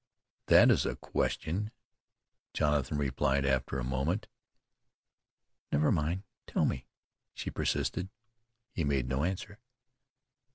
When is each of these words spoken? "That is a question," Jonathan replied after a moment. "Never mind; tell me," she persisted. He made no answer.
"That 0.47 0.71
is 0.71 0.87
a 0.87 0.95
question," 0.95 1.69
Jonathan 2.55 2.97
replied 2.97 3.45
after 3.45 3.77
a 3.77 3.83
moment. 3.83 4.27
"Never 5.71 5.91
mind; 5.91 6.23
tell 6.47 6.65
me," 6.65 6.87
she 7.35 7.51
persisted. 7.51 8.09
He 8.71 8.83
made 8.83 9.07
no 9.07 9.23
answer. 9.23 9.59